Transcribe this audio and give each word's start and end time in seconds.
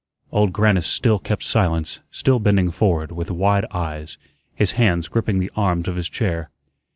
Old 0.31 0.51
Grannis 0.51 0.87
still 0.87 1.19
kept 1.19 1.43
silence, 1.43 1.99
still 2.09 2.39
bending 2.39 2.71
forward, 2.71 3.11
with 3.11 3.29
wide 3.29 3.67
eyes, 3.69 4.17
his 4.55 4.71
hands 4.71 5.07
gripping 5.07 5.37
the 5.37 5.51
arms 5.55 5.87
of 5.87 5.95
his 5.95 6.09
chair. 6.09 6.49